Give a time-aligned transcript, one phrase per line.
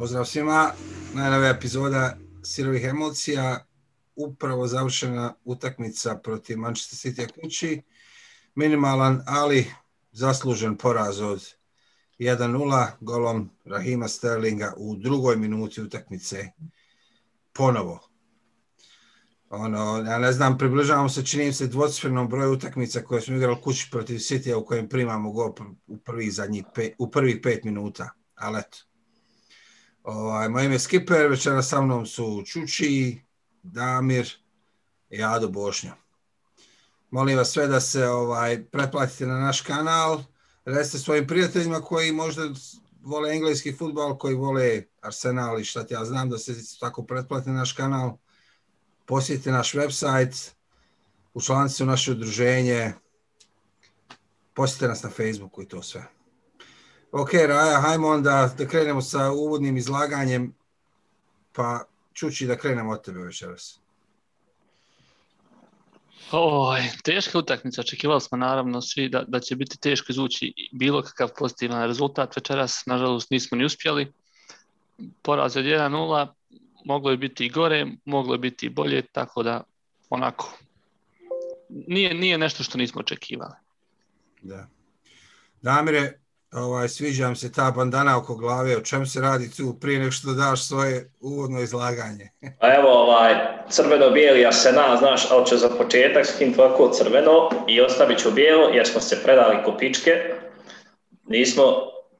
[0.00, 0.72] Pozdrav svima,
[1.14, 3.66] najnove epizoda Sirovih emocija,
[4.16, 7.82] upravo završena utakmica protiv Manchester City kući.
[8.54, 9.72] Minimalan, ali
[10.12, 11.54] zaslužen poraz od
[12.18, 16.48] 1-0 golom Rahima Sterlinga u drugoj minuti utakmice.
[17.52, 18.00] Ponovo.
[19.50, 23.88] Ono, ja ne znam, približavamo se, činim se dvocifrenom broju utakmica koje smo igrali kući
[23.90, 25.52] protiv City u kojem primamo gol
[25.86, 26.64] u prvih, zadnjih
[26.98, 28.10] u prvih pet minuta.
[28.34, 28.89] Ali eto.
[30.02, 33.20] Ovaj, moje ime je Skipper, večera sa mnom su Čuči,
[33.62, 34.30] Damir
[35.10, 35.94] i Ado Bošnja.
[37.10, 40.22] Molim vas sve da se ovaj pretplatite na naš kanal,
[40.64, 42.42] recite svojim prijateljima koji možda
[43.02, 47.50] vole engleski futbal, koji vole Arsenal i šta ti ja znam da se tako pretplatite
[47.50, 48.16] na naš kanal.
[49.06, 50.50] Posjetite naš website,
[51.34, 52.92] učlanite se u naše udruženje,
[54.54, 56.19] posjetite nas na Facebooku i to sve.
[57.12, 60.54] Ok, Raja, hajmo onda da krenemo sa uvodnim izlaganjem,
[61.52, 63.80] pa čući da krenemo od tebe večeras.
[66.32, 71.30] Oj, teška utakmica, očekivali smo naravno svi da, da će biti teško izvući bilo kakav
[71.38, 74.12] pozitivan rezultat večeras, nažalost nismo ni uspjeli.
[75.22, 76.28] Poraz od 1-0,
[76.84, 79.62] moglo je biti i gore, moglo je biti i bolje, tako da
[80.10, 80.58] onako,
[81.68, 83.54] nije, nije nešto što nismo očekivali.
[84.42, 84.68] Da.
[85.62, 86.19] Damire,
[86.52, 90.10] ovaj, sviđa vam se ta bandana oko glave, o čem se radi tu prije nego
[90.10, 92.30] što daš svoje uvodno izlaganje?
[92.60, 93.34] Pa evo, ovaj,
[93.70, 98.86] crveno-bijeli arsenal, znaš, ali će za početak skin ovako crveno i ostavit ću bijelo, jer
[98.86, 100.10] smo se predali kopičke.
[101.24, 101.62] Nismo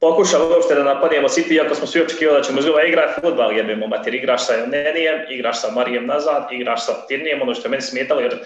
[0.01, 3.65] pokušali uopšte da napadnemo City, iako smo svi očekivali da ćemo izgleda igrati futbal, jer
[3.65, 7.69] bimo mater igraš sa Nenijem, igraš sa Marijem nazad, igraš sa Tirnijem, ono što je
[7.69, 8.39] meni smetalo, jer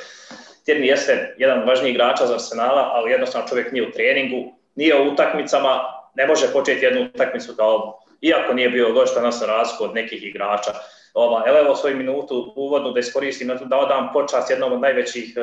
[0.65, 5.13] Tirni jeste jedan važniji igrača za Arsenala, ali jednostavno čovjek nije u treningu, nije u
[5.13, 5.79] utakmicama,
[6.15, 10.71] ne može početi jednu utakmicu kao, iako nije bio došta nas razliku od nekih igrača.
[11.13, 15.41] Ova, evo svoju minutu uvodnu da iskoristim, da odam počast jednom od najvećih eh,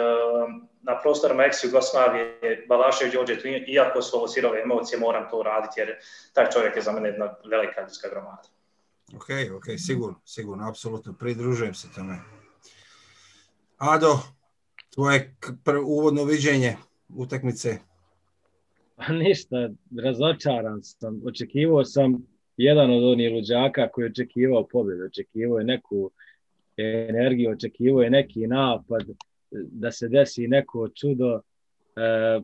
[0.82, 3.34] na prostorima ex-Jugoslavije, Balašev Đorđe,
[3.66, 5.96] iako su ovo sirove emocije, moram to uraditi jer
[6.32, 8.42] taj čovjek je za mene jedna velika ljudska gromada.
[9.16, 12.18] Ok, ok, sigurno, sigurno, apsolutno, pridružujem se tome.
[13.78, 14.18] Ado,
[14.94, 15.36] tvoje
[15.86, 16.76] uvodno viđenje
[17.16, 17.78] utakmice
[19.06, 21.22] Pa ništa, razočaran sam.
[21.26, 22.26] Očekivao sam
[22.56, 25.04] jedan od onih luđaka koji je očekivao pobjedu.
[25.04, 26.10] Očekivao je neku
[26.76, 29.02] energiju, očekivao je neki napad,
[29.50, 31.40] da se desi neko čudo.
[31.96, 32.40] E,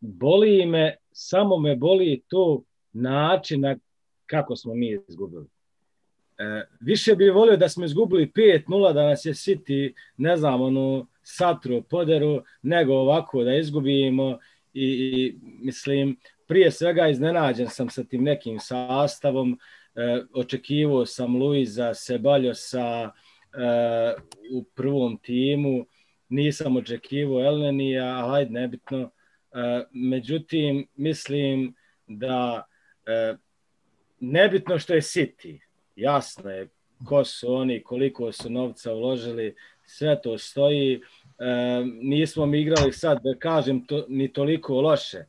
[0.00, 2.62] boli me, samo me boli to
[2.92, 3.62] način
[4.26, 5.46] kako smo mi izgubili.
[6.38, 11.06] E, više bih volio da smo izgubili 5-0, da nas je City, ne znam, ono,
[11.22, 14.38] satru, poderu, nego ovako da izgubimo
[14.74, 16.16] i, i mislim,
[16.46, 19.58] prije svega iznenađen sam sa tim nekim sastavom,
[19.94, 23.10] e, očekivao sam Luisa Sebaljosa e,
[24.52, 25.86] u prvom timu,
[26.28, 29.00] nisam očekivao Elnenija, hajde, nebitno.
[29.00, 31.74] E, međutim, mislim
[32.06, 32.66] da
[33.06, 33.36] e,
[34.20, 35.58] nebitno što je City,
[35.96, 36.68] jasno je
[37.04, 39.54] ko su oni, koliko su novca uložili,
[39.86, 40.94] sve to stoji.
[40.94, 41.00] e,
[42.02, 45.24] nismo mi igrali sad, da kažem, to, ni toliko loše,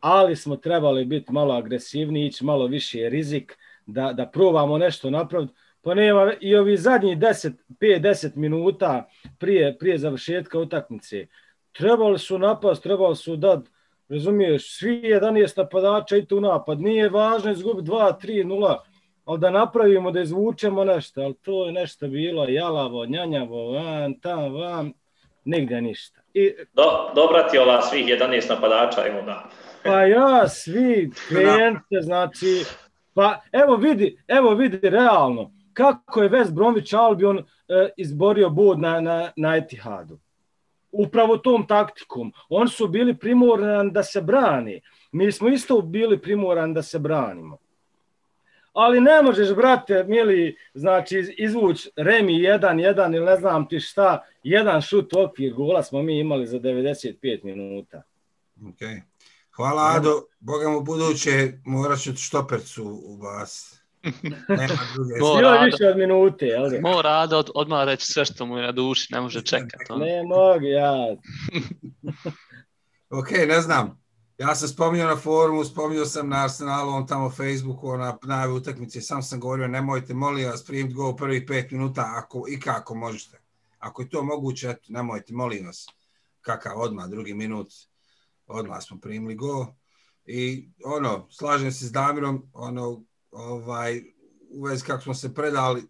[0.00, 5.54] ali smo trebali biti malo agresivniji, ići malo više rizik, da, da probamo nešto napraviti.
[5.82, 11.26] Pa nema i ovi zadnji 10, 5-10 minuta prije, prije završetka utakmice.
[11.72, 13.62] Trebali su napast, trebali su da
[14.08, 16.80] razumiješ, svi 11 napadača i tu napad.
[16.80, 18.76] Nije važno izgubiti 2-3-0,
[19.24, 24.52] ali da napravimo, da izvučemo nešto, ali to je nešto bilo jalavo, njanjavo, van, tam,
[24.52, 24.92] van,
[25.44, 26.20] nigde ništa.
[26.34, 29.44] I, Do, dobra ti ova svih 11 napadača, evo da.
[29.84, 32.64] Pa ja, svi klijente, znači,
[33.14, 37.42] pa evo vidi, evo vidi realno, kako je West Bromwich Albion e,
[37.96, 40.18] izborio bod na, na, na Etihadu.
[40.92, 42.32] Upravo tom taktikom.
[42.48, 44.80] Oni su bili primorani da se brani.
[45.12, 47.58] Mi smo isto bili primorani da se branimo
[48.72, 54.80] ali ne možeš, brate, mili, znači, izvuć Remi 1-1 ili ne znam ti šta, jedan
[54.80, 58.02] šut u okvir gola smo mi imali za 95 minuta.
[58.68, 58.80] Ok.
[59.56, 60.22] Hvala, Ado.
[60.40, 63.80] Boga mu buduće, morat ću štopercu u vas.
[64.48, 65.14] Nema druge.
[65.20, 66.70] Mora više od minute, jel?
[66.80, 69.92] Mora Ado od, odmah reći sve što mu je na duši, ne može čekati.
[69.96, 71.16] Ne mogu, ja.
[73.20, 73.99] ok, ne znam.
[74.40, 79.00] Ja sam spominjao na forumu, spominjao sam na Arsenalu, on tamo Facebooku, na najave utakmice,
[79.00, 82.94] sam sam govorio, nemojte, molim vas, primit go u prvih pet minuta, ako i kako
[82.94, 83.40] možete.
[83.78, 85.86] Ako je to moguće, eto, nemojte, molim vas,
[86.40, 87.72] kakav odmah, drugi minut,
[88.46, 89.74] odmah smo primili go.
[90.24, 94.02] I ono, slažem se s Damirom, ono, ovaj,
[94.50, 95.82] u vezi kako smo se predali.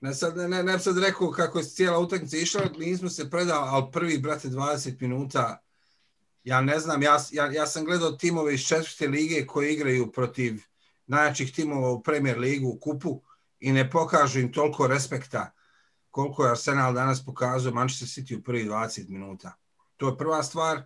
[0.00, 3.68] Ne sad, ne, ne, ne sad rekao kako je cijela utakmica išla, nismo se predali,
[3.68, 5.63] ali prvi, brate, 20 minuta,
[6.44, 10.62] ja ne znam, ja, ja, ja sam gledao timove iz četvrte lige koji igraju protiv
[11.06, 13.22] najjačih timova u Premier ligu u kupu
[13.60, 15.52] i ne pokažu im toliko respekta
[16.10, 19.52] koliko je Arsenal danas pokazao Manchester City u prvi 20 minuta.
[19.96, 20.82] To je prva stvar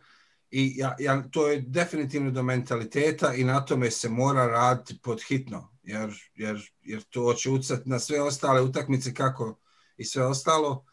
[0.51, 5.23] i ja, ja, to je definitivno do mentaliteta i na tome se mora raditi pod
[5.29, 9.59] hitno, jer, jer, jer to će ucati na sve ostale utakmice kako
[9.97, 10.71] i sve ostalo.
[10.71, 10.85] Uh,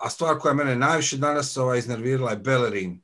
[0.00, 3.02] a stvar koja mene najviše danas ova iznervirala je Bellerin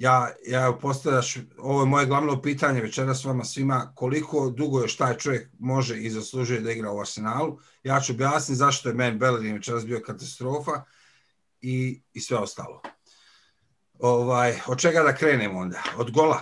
[0.00, 5.18] ja, ja postavljaš, ovo je moje glavno pitanje večeras vama svima, koliko dugo još taj
[5.18, 7.58] čovjek može i zaslužuje da igra u Arsenalu.
[7.82, 10.84] Ja ću objasniti zašto je Men Bellerin večeras bio katastrofa
[11.60, 12.82] i, i sve ostalo.
[13.98, 15.82] Ovaj, od čega da krenemo onda?
[15.96, 16.40] Od gola?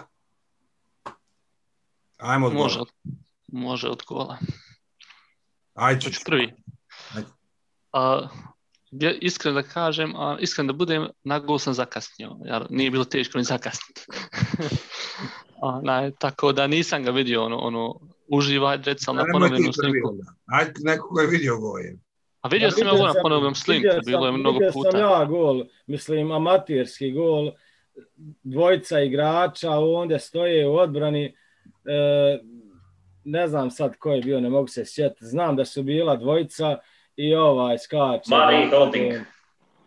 [2.18, 2.90] Ajmo od može, gola.
[3.46, 4.38] Može od gola.
[5.74, 6.06] Ajde.
[6.06, 6.54] Hoću prvi.
[7.14, 7.28] Ajde.
[7.92, 8.28] A,
[9.20, 13.38] iskreno da kažem, a, iskreno da budem, na gol sam zakasnio, jer nije bilo teško
[13.38, 14.06] ni zakasniti.
[15.62, 20.14] a, na, tako da nisam ga vidio ono, ono uživaj, recimo na ponovljenu sliku.
[20.46, 21.98] Ajde, neko ko je vidio gol je.
[22.40, 24.90] A vidio Ja, sam ja vidio ovo na ponovljenom vidio bilo je mnogo vidio puta.
[24.90, 27.52] sam ja gol, mislim amaterski gol,
[28.42, 31.32] dvojica igrača ovdje stoje u odbrani, e,
[33.24, 36.78] ne znam sad ko je bio, ne mogu se sjetiti, znam da su bila dvojica
[37.18, 38.30] i ovaj skače.
[38.30, 39.14] Mari Holding.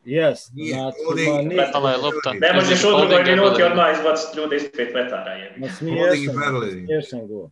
[0.06, 2.34] Nije znači, ma, ni, Metala je lopta.
[2.34, 5.32] Ne možeš u drugoj je minuti odmah izbaciti ljude iz 5 metara.
[5.32, 5.56] Je.
[5.58, 6.36] ma i smiješan,
[6.86, 7.50] smiješan gol.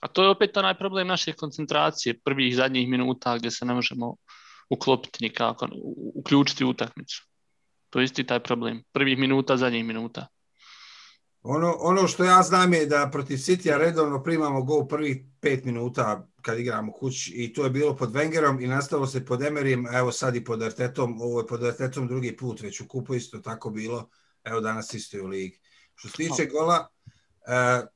[0.00, 4.16] A to je opet onaj problem naše koncentracije prvih zadnjih minuta gdje se ne možemo
[4.70, 5.68] uklopiti nikako,
[6.14, 7.26] uključiti utakmicu.
[7.90, 8.82] To je isti taj problem.
[8.92, 10.26] Prvih minuta, zadnjih minuta.
[11.42, 16.28] Ono, ono što ja znam je da protiv Citya redovno primamo gol prvih pet minuta
[16.42, 17.32] kad igramo kući.
[17.32, 20.62] I to je bilo pod Wengerom i nastalo se pod Emerim, evo sad i pod
[20.62, 24.08] Artetom, ovo je pod Artetom drugi put, već u kupu isto tako bilo,
[24.44, 25.60] evo danas isto je u ligi.
[25.94, 26.88] Što se tiče gola,
[27.46, 27.88] uh,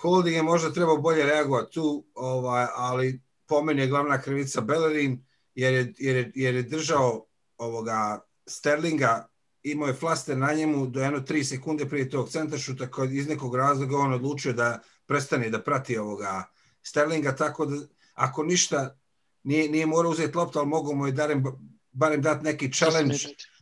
[0.00, 5.24] Holding je možda trebao bolje reagovati tu, ovaj, ali po meni je glavna krivica Bellerin,
[5.54, 7.26] jer je, jer je, jer je držao
[7.58, 9.28] ovoga Sterlinga
[9.62, 13.56] imao je flaster na njemu do jedno 3 sekunde prije tog centaršuta koji iz nekog
[13.56, 16.44] razloga on odlučio da prestane da prati ovoga
[16.82, 18.96] Sterlinga, tako da ako ništa
[19.42, 21.44] nije, nije morao uzeti loptu, ali mogu mu je darem,
[21.92, 23.16] barem dati neki challenge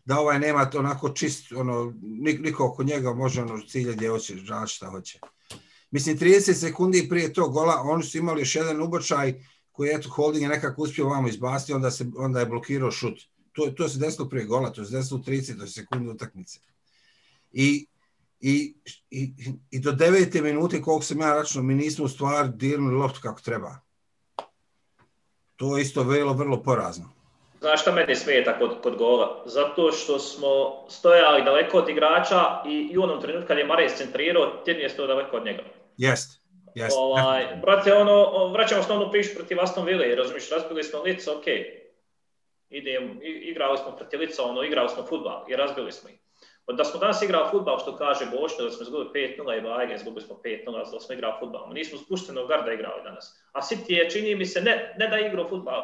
[0.04, 4.08] da ovaj nema to onako čist, ono, nik, niko oko njega može ono cilja gdje
[4.08, 5.20] hoće, žal šta hoće.
[5.90, 9.34] Mislim, 30 sekundi prije tog gola, oni su imali još jedan ubočaj
[9.72, 13.18] koji eto Holding je nekako uspio vamo izbasti, onda, se, onda je blokirao šut.
[13.52, 16.58] To, to se desilo prije gola, to se desilo u 30 sekundi utakmice.
[17.52, 17.86] I,
[18.40, 18.74] i,
[19.10, 19.32] i,
[19.70, 23.40] i do devete minute, koliko sam ja računao, mi nismo u stvari dirnuli loptu kako
[23.40, 23.76] treba.
[25.56, 27.10] To je isto vrlo, vrlo porazno.
[27.60, 29.42] Znaš šta meni smeta kod, kod gola?
[29.46, 33.88] Zato što smo stojali daleko od igrača i, i u onom trenutku kad je Marej
[33.88, 35.62] centrirao, Tjerni je stojao daleko od njega.
[35.96, 36.40] Jest.
[36.74, 36.96] Jest.
[36.98, 41.30] Ovaj, brate, ono, vraćamo se na onu priču protiv Aston Ville, razumiješ, razbili smo lice,
[41.30, 41.44] ok.
[42.70, 46.18] Idem, igrali smo protiv lica, ono, igrali smo futbal i razbili smo ih.
[46.68, 50.26] Da smo danas igrali futbal, što kaže Boško, da smo izgubili 5-0 i Bajge, izgubili
[50.26, 51.72] smo 5-0, da smo igrali futbal.
[51.72, 53.42] Nismo spuštenog garda igrali danas.
[53.52, 55.82] A City je, čini mi se, ne, ne da igrao futbal,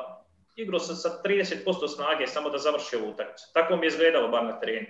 [0.56, 3.44] igrao sa, sa 30% snage samo da završi ovu utakmicu.
[3.52, 4.86] Tako mi je izgledalo bar na terenu.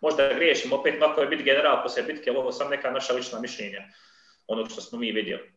[0.00, 3.40] Možda griješim, opet lako je biti general poslije bitke, ali ovo sam neka naša lična
[3.40, 3.82] mišljenja,
[4.46, 5.52] ono što smo mi vidjeli.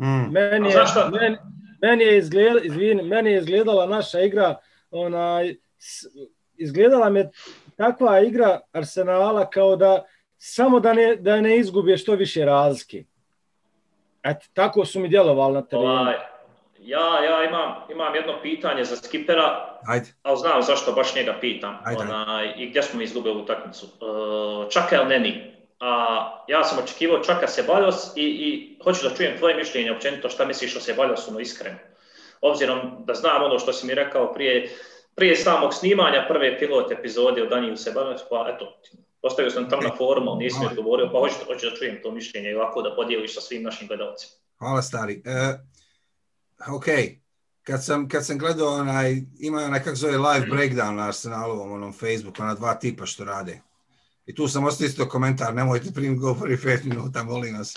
[0.00, 0.32] Mm.
[0.32, 1.08] Meni je, zašto?
[1.10, 1.36] meni,
[1.82, 4.56] meni je izgled, izvini, meni je izgledala naša igra,
[4.90, 6.06] onaj, s-
[6.56, 7.30] izgledala me
[7.80, 10.04] takva igra Arsenala kao da
[10.38, 13.04] samo da ne, da ne izgubije što više razlike.
[14.22, 15.88] Eto, tako su mi djelovali na terenu.
[15.88, 16.14] Ovaj,
[16.78, 20.06] ja, ja imam, imam jedno pitanje za skipera, Ajde.
[20.22, 21.78] ali znam zašto baš njega pitam.
[21.84, 22.14] Ajde, ajde.
[22.14, 23.86] Onaj, I gdje smo mi izgubili utakmicu.
[23.86, 25.52] Uh, Čaka El Neni.
[25.80, 30.44] A, ja sam očekivao Čaka Sebaljos i, i hoću da čujem tvoje mišljenje općenito šta
[30.44, 31.78] misliš o Sebaljosu, no iskreno.
[32.40, 34.70] Obzirom da znam ono što si mi rekao prije,
[35.14, 38.80] prije samog snimanja prve pilot epizode o Daniju Sebaljosu, pa eto,
[39.22, 42.10] postavio sam tamo na forumu, ali nisi mi odgovorio, pa hoću, hoću da čujem to
[42.10, 44.32] mišljenje i ovako da podijeliš sa svim našim gledalcima.
[44.58, 45.22] Hvala stari.
[45.24, 45.58] E,
[46.72, 46.84] ok,
[47.62, 51.92] kad sam, kad sam gledao onaj, ima onaj kako zove live breakdown na Arsenalovom onom
[51.92, 53.60] Facebooku, ona dva tipa što rade.
[54.26, 57.76] I tu sam ostavio isto komentar, nemojte primiti go prvi pet minuta, molim vas.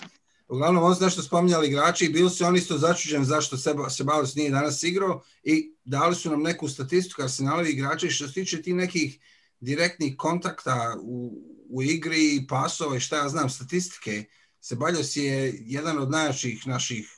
[0.54, 4.34] Uglavnom, on su nešto spominjali igrači i bili su oni isto začuđen zašto Seba, Sebalos
[4.34, 8.72] nije danas igrao i dali su nam neku statistiku Arsenalovi igrači što se tiče ti
[8.72, 9.18] nekih
[9.60, 14.24] direktnih kontakta u, u igri, pasova i šta ja znam, statistike.
[14.60, 17.10] Sebaljos je jedan od najjačih naših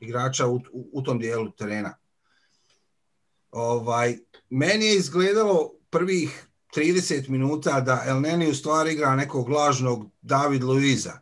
[0.00, 1.96] igrača u, u, u tom dijelu terena.
[3.50, 4.18] Ovaj,
[4.50, 6.46] meni je izgledalo prvih
[6.76, 11.20] 30 minuta da El Neni u stvari igra nekog lažnog David Luiza.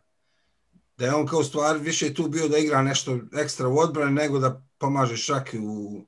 [0.99, 4.39] Da je on kao stvar više tu bio da igra nešto ekstra u odbrani nego
[4.39, 6.05] da pomaže šaki u,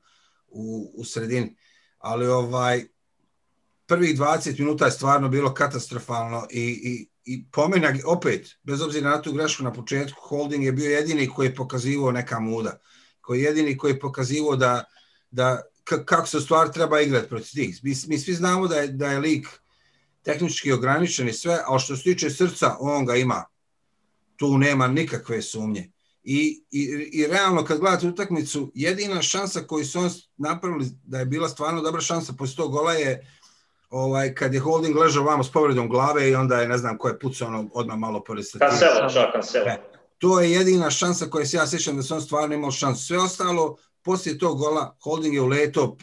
[0.48, 1.56] u, u sredini.
[1.98, 2.84] Ali ovaj
[3.86, 9.22] prvih 20 minuta je stvarno bilo katastrofalno i, i, i pomena opet, bez obzira na
[9.22, 12.80] tu grešku na početku, Holding je bio jedini koji je pokazivao neka muda.
[13.22, 14.84] Koji je jedini koji je pokazivao da,
[15.32, 17.80] da kako se stvar treba igrati protiv tih.
[17.84, 19.48] Mi, mi svi znamo da je, da je lik
[20.24, 23.46] tehnički ograničen i sve, ali što se tiče srca, on ga ima.
[24.42, 25.92] Tu nema nikakve sumnje.
[26.24, 26.82] I, i,
[27.14, 31.82] i realno kad gledate utakmicu, jedina šansa koju su on napravili da je bila stvarno
[31.82, 33.28] dobra šansa posle tog gola je
[33.90, 37.08] ovaj, kad je Holding ležao vamo s povredom glave i onda je ne znam ko
[37.08, 38.70] je pucao ono odmah malo pored stativu.
[38.70, 39.66] Kanselo, čak Kanselo.
[39.66, 39.82] E,
[40.18, 43.06] to je jedina šansa koja se ja sjećam da se on stvarno imao šansu.
[43.06, 45.98] Sve ostalo, poslije tog gola, Holding je u leto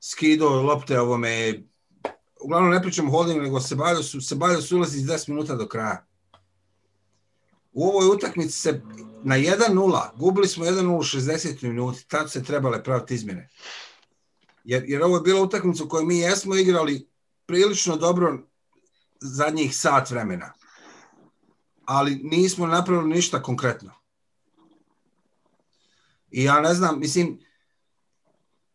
[0.00, 1.62] skido lopte ovome,
[2.40, 6.05] uglavnom ne pričamo Holding, nego Sebaljo su, Sebaljo su ulazi iz 10 minuta do kraja.
[7.76, 8.82] U ovoj utakmici se
[9.22, 13.48] na 1-0, gubili smo 1-0 u 60 minuti, tad se trebale praviti izmjene.
[14.64, 17.08] Jer, jer ovo je bila utakmica u kojoj mi jesmo igrali
[17.46, 18.38] prilično dobro
[19.20, 20.52] zadnjih sat vremena.
[21.84, 23.92] Ali nismo napravili ništa konkretno.
[26.30, 27.40] I ja ne znam, mislim,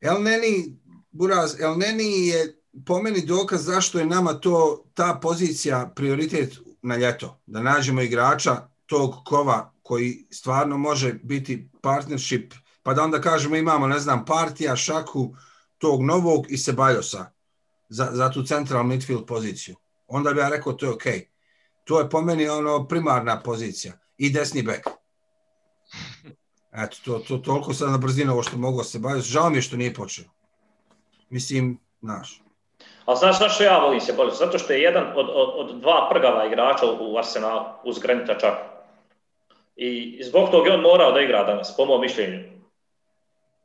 [0.02, 0.80] El Neni,
[1.12, 6.96] Buraz, El Neni je po meni dokaz zašto je nama to, ta pozicija prioritet na
[6.96, 7.42] ljeto.
[7.46, 13.88] Da nađemo igrača tog kova koji stvarno može biti partnership, pa da onda kažemo imamo,
[13.88, 15.36] ne znam, partija, šaku,
[15.78, 17.26] tog novog i Sebaljosa
[17.90, 19.76] za, za tu central midfield poziciju.
[20.08, 21.14] Onda bi ja rekao to je okej.
[21.14, 21.26] Okay.
[21.84, 23.94] To je po meni ono primarna pozicija.
[24.18, 24.90] I desni bek.
[26.74, 29.28] Eto, to, to, toliko sad na brzinu ovo što mogu se baviti.
[29.28, 30.26] Žao mi je što nije počeo.
[31.30, 32.42] Mislim, znaš.
[33.06, 34.38] Ali znaš zašto ja volim se baviti?
[34.38, 38.71] Zato što je jedan od, od, od dva prgava igrača u Arsenalu, uz Granita čak.
[39.76, 42.40] I zbog toga je on morao da igra danas, po mojom mišljenju.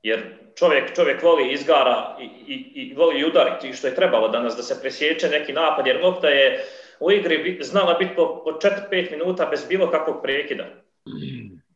[0.02, 0.22] Jer
[0.58, 4.80] čovjek, čovjek voli izgara i, i, i voli udariti, što je trebalo danas da se
[4.80, 6.64] presjeće neki napad, jer lopta je
[7.00, 10.64] u igri znala biti po, po 4-5 minuta bez bilo kakvog prekida.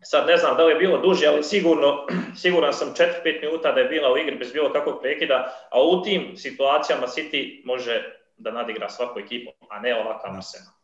[0.03, 2.07] Sad ne znam da li je bilo duže, ali sigurno,
[2.43, 2.95] siguran sam
[3.25, 7.07] 4-5 minuta da je bila u igri bez bilo kakvog prekida, a u tim situacijama
[7.07, 10.80] City može da nadigra svaku ekipu, a ne ovakav Arsenal.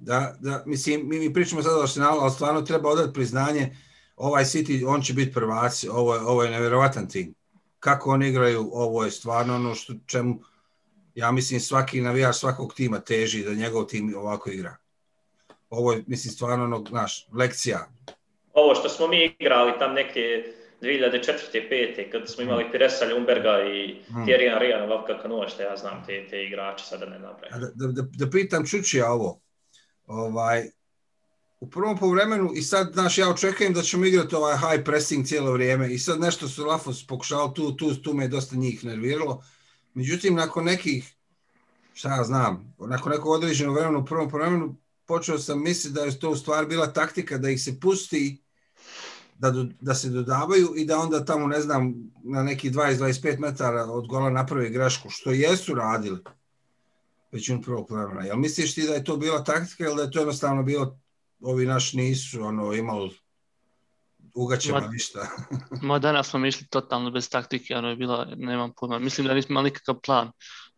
[0.00, 3.76] Da, da, mislim, mi, mi pričamo sada o Arsenalu, ali stvarno treba odati priznanje,
[4.16, 7.34] ovaj City, on će biti prvaci, ovo je, ovo je nevjerovatan tim.
[7.78, 10.40] Kako oni igraju, ovo je stvarno ono što čemu,
[11.14, 14.76] ja mislim, svaki navijač svakog tima teži da njegov tim ovako igra.
[15.70, 17.88] Ovo je, mislim, stvarno ono, znaš, lekcija.
[18.52, 20.44] Ovo što smo mi igrali tam neke
[20.80, 21.70] 2004.
[21.70, 22.10] 5.
[22.10, 22.72] kad smo imali hmm.
[22.72, 24.26] Piresa Ljumberga i hmm.
[24.26, 27.60] Thierry Henry, Vavka Kanova, što ja znam te, te igrače, sada ne napravim.
[27.60, 29.40] Da, da, da, da pitam Čučija ovo,
[30.08, 30.70] ovaj,
[31.60, 35.52] u prvom povremenu i sad, znaš, ja očekujem da ćemo igrati ovaj high pressing cijelo
[35.52, 39.42] vrijeme i sad nešto su Lafos pokušao, tu, tu, tu me je dosta njih nerviralo.
[39.94, 41.14] Međutim, nakon nekih,
[41.92, 46.20] šta ja znam, nakon nekog određenog vremena u prvom povremenu, počeo sam misliti da je
[46.20, 48.42] to u stvari bila taktika da ih se pusti,
[49.38, 53.84] da, do, da se dodavaju i da onda tamo, ne znam, na neki 20-25 metara
[53.84, 56.18] od gola napravi grešku, što jesu radili
[57.32, 58.22] većinu prvog vremena.
[58.22, 60.98] Jel misliš ti da je to bila taktika ili da je to jednostavno bilo
[61.40, 63.10] ovi naš nisu ono imali
[64.34, 65.28] ugaćeva ništa.
[65.88, 69.52] Ma danas smo išli totalno bez taktike, ono je bilo, nemam pojma, mislim da nismo
[69.52, 70.30] imali nikakav plan.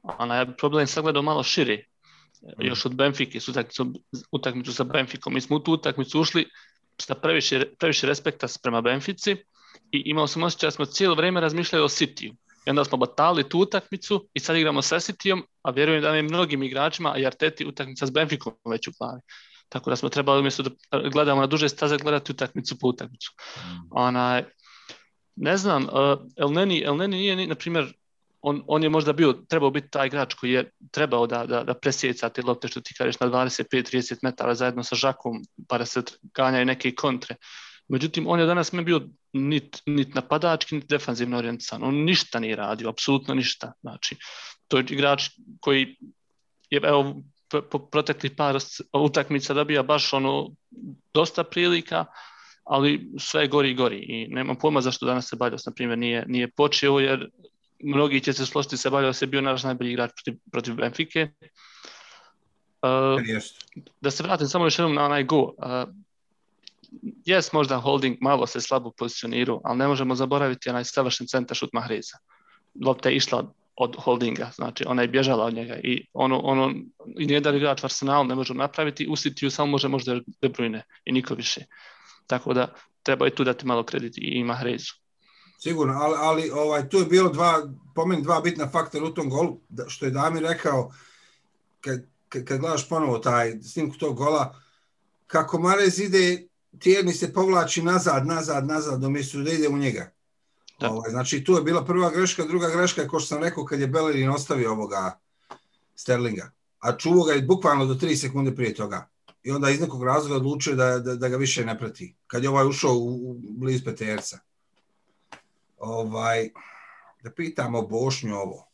[0.03, 1.85] Ona je problem sagledao malo širi,
[2.43, 2.67] mm.
[2.67, 3.93] još od Benfike, s utakmicu,
[4.33, 5.35] utakmicu sa Benfikom.
[5.35, 6.49] Mi smo u tu utakmicu ušli
[6.99, 9.37] sa previše, previše respekta prema Benfici
[9.93, 12.35] i imao sam osjećaj da smo cijelo vrijeme razmišljali o City-u.
[12.67, 16.23] I onda smo batali tu utakmicu i sad igramo sa City-om, a vjerujem da je
[16.23, 19.21] mnogim igračima, a i Arteti utakmica s Benfikom već u glavi.
[19.69, 20.71] Tako da smo trebali umjesto da
[21.09, 23.33] gledamo na duže staze gledati utakmicu po utakmicu.
[23.57, 23.89] Mm.
[23.91, 24.43] Ona,
[25.37, 27.93] ne znam, uh, El Neni, El Neni nije, na primjer,
[28.41, 31.75] on, on je možda bio, trebao biti taj igrač koji je trebao da, da, da
[31.75, 36.03] presjeca te lopte što ti kažeš na 25-30 metara zajedno sa Žakom pa da se
[36.35, 37.37] ganjaju neke kontre.
[37.91, 39.01] Međutim, on je danas me bio
[39.33, 41.83] nit, nit napadački, nit defanzivno orijentisan.
[41.83, 43.73] On ništa nije radio, apsolutno ništa.
[43.81, 44.17] Znači,
[44.69, 45.29] to je igrač
[45.61, 45.97] koji
[46.71, 47.23] je, evo,
[47.71, 48.59] po proteklih par
[48.93, 50.51] utakmica dobija baš ono
[51.15, 52.05] dosta prilika,
[52.65, 56.25] ali sve gori i gori i nema pojma zašto danas se Baljos, na primjer, nije,
[56.29, 57.29] nije počeo, jer
[57.85, 61.29] mnogi će se složiti se Baljos je bio naš najbolji igrač protiv, protiv Benfike.
[62.83, 63.21] Uh,
[64.01, 65.43] da se vratim samo još jednom na onaj go.
[65.43, 65.55] Uh,
[67.25, 71.73] jes možda holding malo se slabo pozicionirao, ali ne možemo zaboraviti onaj savršen centar šut
[71.73, 72.19] Mahreza.
[72.85, 76.75] Lopta je išla od holdinga, znači ona je bježala od njega i ono, ono
[77.19, 81.13] i nijedan igrač Arsenal ne može napraviti, usiti ju samo može možda De Bruyne i
[81.13, 81.61] niko više.
[82.27, 84.59] Tako da treba i tu dati malo kredit i ima
[85.59, 89.29] Sigurno, ali, ali ovaj, tu je bilo dva, po meni dva bitna faktora u tom
[89.29, 90.93] golu, da, što je Damir rekao,
[91.81, 94.55] kad, kad, kad gledaš ponovo taj snimku tog gola,
[95.27, 96.47] kako Marez ide,
[96.79, 100.13] tjerni se povlači nazad, nazad, nazad, umjesto da ide u njega.
[100.81, 100.91] Da.
[100.91, 103.87] Ovaj, znači, tu je bila prva greška, druga greška, kao što sam rekao, kad je
[103.87, 105.19] Bellerin ostavio ovoga
[105.95, 106.51] Sterlinga.
[106.79, 109.09] A čuvo ga je bukvalno do 3 sekunde prije toga.
[109.43, 112.15] I onda iz nekog razloga odlučio da, da, da ga više ne prati.
[112.27, 114.39] Kad je ovaj ušao u, u bliz Peterca.
[115.79, 116.51] Ovaj,
[117.23, 118.69] da pitamo Bošnju ovo.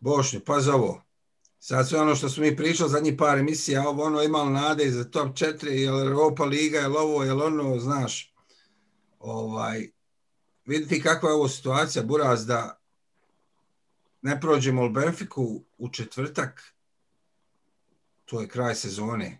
[0.00, 1.05] Bošnju, pa za ovo.
[1.68, 5.04] Sad sve ono što smo mi pričali zadnji par emisija, ovo ono imalo nade za
[5.04, 8.34] top 4, jel Europa Liga, je ovo, je ono, znaš.
[9.18, 9.88] Ovaj,
[10.64, 12.80] vidite kakva je ovo situacija, Buraz, da
[14.22, 16.74] ne prođemo u Benfiku u četvrtak,
[18.24, 19.38] to je kraj sezone.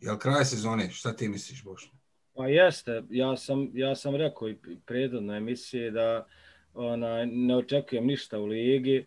[0.00, 0.90] Jel kraj sezone?
[0.90, 1.92] Šta ti misliš, Bošno?
[2.34, 4.56] Pa jeste, ja sam, ja sam rekao i
[4.86, 6.26] predodno emisije da
[6.74, 9.06] ona, ne očekujem ništa u ligi,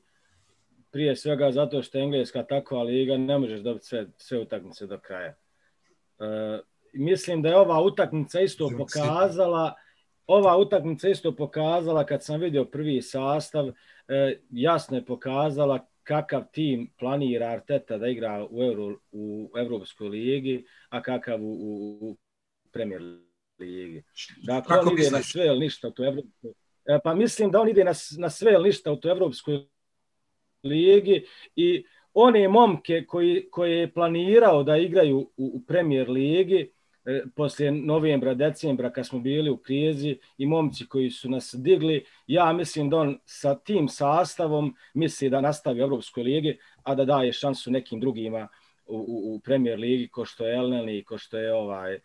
[0.91, 4.99] prije svega zato što je engleska takva liga, ne možeš dobiti sve, sve utakmice do
[4.99, 5.33] kraja.
[6.19, 6.59] E,
[6.93, 9.73] mislim da je ova utakmica isto pokazala,
[10.27, 13.69] ova utakmica isto pokazala kad sam vidio prvi sastav,
[14.07, 20.65] e, jasno je pokazala kakav tim planira Arteta da igra u, Euro, u Evropskoj ligi,
[20.89, 22.17] a kakav u, u, u
[22.71, 23.01] Premier
[23.59, 24.03] ligi.
[24.43, 26.53] Dakle, Kako on ide na sve ili ništa u tu Evropskoj
[27.03, 29.65] Pa mislim da on ide na, na sve ili ništa u tu Evropskoj
[30.63, 31.25] ligi
[31.55, 36.71] i one momke koji, koje je planirao da igraju u, u Premier ligi,
[37.05, 42.05] E, poslije novembra, decembra kad smo bili u krizi i momci koji su nas digli,
[42.27, 47.05] ja mislim da on sa tim sastavom misli da nastavi u Evropskoj ligi, a da
[47.05, 48.47] daje šansu nekim drugima
[48.85, 51.99] u, u, u Premier ligi, ko što je Elneni, ko što je ovaj, e,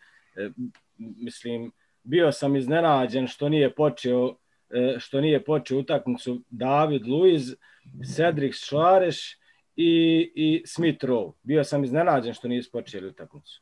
[0.97, 1.71] mislim,
[2.03, 4.35] bio sam iznenađen što nije počeo
[4.69, 7.55] e, što nije počeo utakmicu David Luiz,
[8.15, 9.37] Cedric Švareš
[9.75, 11.33] i, i Smith Rowe.
[11.43, 13.61] Bio sam iznenađen što nije počeli utakmicu.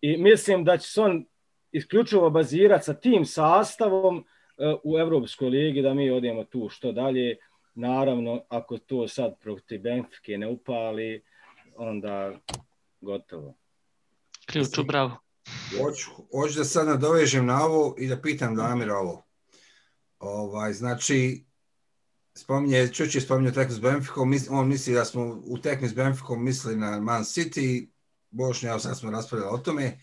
[0.00, 1.24] I mislim da će se on
[1.72, 4.24] isključivo bazirati sa tim sastavom uh,
[4.84, 7.36] u Evropskoj ligi da mi odijemo tu što dalje.
[7.74, 11.22] Naravno, ako to sad protiv Benfike ne upali,
[11.76, 12.32] onda
[13.00, 13.54] gotovo.
[14.46, 15.16] Ključu, bravo.
[15.78, 19.22] Hoću, hoću da sad nadovežem na ovo i da pitam Damira ovo.
[20.18, 21.44] Ovaj, znači,
[22.34, 26.44] spominje, Čuči je spominio tekmu s Benficom, on misli da smo u tekmi s Benficom
[26.44, 27.88] mislili na Man City,
[28.30, 29.98] Bošnja, evo sad smo raspravljali o tome.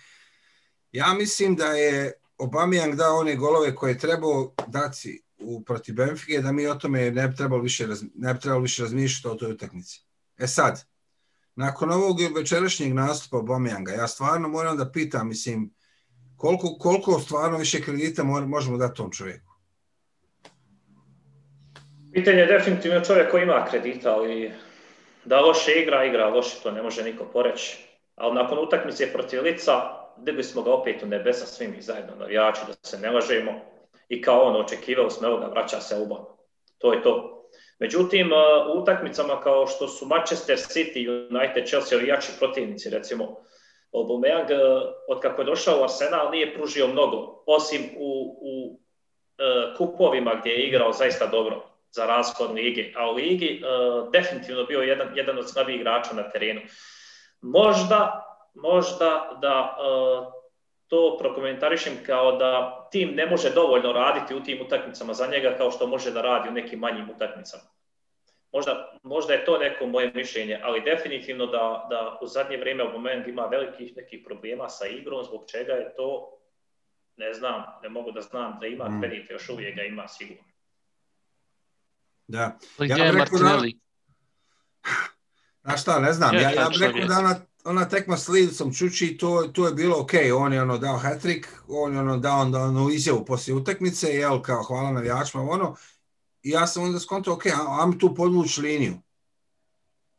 [0.92, 6.42] Ja mislim da je Obamijang dao one golove koje je trebao dati u protiv Benfike,
[6.42, 9.52] da mi o tome ne bi trebalo više, ne bi trebalo više razmišljati o toj
[9.52, 10.06] utakmici.
[10.38, 10.86] E sad,
[11.56, 15.74] nakon ovog večerašnjeg nastupa Obamijanga, ja stvarno moram da pitam, mislim,
[16.36, 19.49] koliko, koliko stvarno više kredita možemo dati tom čovjeku?
[22.14, 24.52] Pitanje je definitivno čovjek koji ima kredita, ali
[25.26, 29.74] da loše igra, igra loše, to ne može niko poreći ali nakon utakmice protiv Lica
[30.18, 33.52] digli smo ga opet u nebesa svim i zajedno navijači da se ne lažemo
[34.10, 36.26] i kao on, očekivao smo, evo ga, vraća se Uba.
[36.78, 37.46] To je to.
[37.80, 43.38] Međutim, uh, u utakmicama kao što su Manchester City, United, Chelsea i jači protivnici, recimo,
[43.94, 49.78] Aubameyang, uh, od kako je došao u Arsenal, nije pružio mnogo, osim u, u uh,
[49.78, 54.82] kupovima gdje je igrao zaista dobro za raspod ligi, a u ligi uh, definitivno bio
[54.82, 56.62] jedan, jedan od slabijih igrača na terenu.
[57.42, 60.40] Možda, možda da uh,
[60.88, 65.72] to prokomentarišem kao da tim ne može dovoljno raditi u tim utakmicama za njega kao
[65.72, 67.64] što može da radi u nekim manjim utakmicama.
[68.52, 72.92] Možda, možda je to neko moje mišljenje, ali definitivno da, da u zadnje vrijeme u
[72.92, 76.38] moment ima velikih nekih problema sa igrom, zbog čega je to,
[77.18, 79.02] ne znam, ne mogu da znam da ima mm.
[79.02, 80.49] kredite, još uvijek ga ima sigurno.
[82.30, 82.58] Da.
[82.80, 83.64] Ja bih rekao da,
[85.64, 89.18] Znaš šta, ne znam, ja, ja bih rekao da ona, ona tekma s Lidicom Čuči,
[89.18, 92.60] to, to je bilo ok, on je ono dao hat-trick, on je ono dao onda
[92.60, 95.76] ono izjavu poslije utakmice, jel, kao hvala na navijačima, ono,
[96.44, 97.46] i ja sam onda skontao, ok,
[97.80, 98.94] ajmo tu podvući liniju.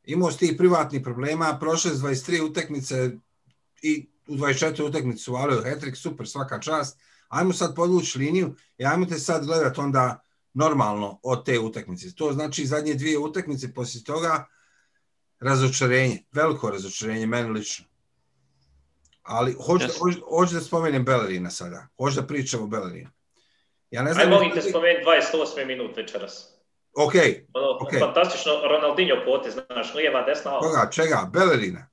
[0.05, 3.11] Imao si ti privatni problema, prošle 23 utakmice
[3.83, 8.85] i u 24 utakmice su valio hat-trick, super, svaka čast, ajmo sad podvući liniju i
[8.85, 12.15] ajmo te sad gledat onda normalno od te utakmice.
[12.15, 14.47] To znači zadnje dvije utakmice poslije toga,
[15.41, 17.85] razočarenje, veliko razočarenje, meni lično.
[19.23, 19.99] Ali hoću, Yes.
[19.99, 21.87] hoću, hoću da spomenem Bellerina sada.
[21.97, 23.11] Hoću da pričam o Bellerinu.
[23.91, 24.29] Ja ne Aj, znam...
[24.31, 25.67] molim te spomenuti 28.
[25.67, 26.47] minut večeras.
[26.97, 27.13] Ok,
[27.55, 27.91] Ono, Ok.
[28.01, 31.31] fantastično Ronaldinho potez, znaš, lijeva, desna, koga, čega?
[31.33, 31.89] Bellerina.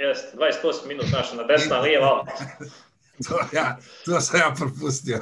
[0.00, 2.24] Jeste, 28 minut, znaš, na desna, lijeva.
[3.28, 5.20] To, ja, to sam ja propustio.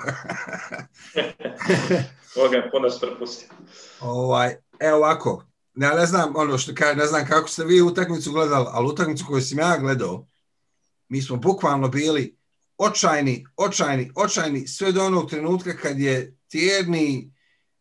[2.37, 3.49] Boga, puno se propustio.
[4.01, 8.33] ovaj, evo ovako, ja ne znam, ono što kaže, ne znam kako ste vi utakmicu
[8.33, 10.27] gledali, ali utakmicu koju sam ja gledao,
[11.09, 12.37] mi smo bukvalno bili
[12.79, 17.33] očajni, očajni, očajni, sve do onog trenutka kad je Tjerni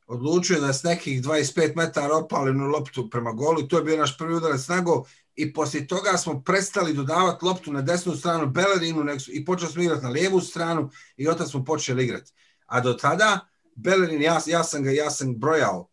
[0.08, 4.18] odlučio da s nekih 25 metara opali na loptu prema golu to je bio naš
[4.18, 5.04] prvi udarac na gol
[5.36, 9.82] i poslije toga smo prestali dodavati loptu na desnu stranu Bellerinu nek i počeli smo
[9.82, 12.32] igrati na lijevu stranu i onda smo počeli igrati.
[12.66, 13.40] A do tada
[13.76, 15.90] Bellerin, ja, ja, sam ga, ja sam brojao